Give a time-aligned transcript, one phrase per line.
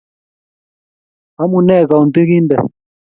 [1.41, 2.63] Amunee kounti kintee?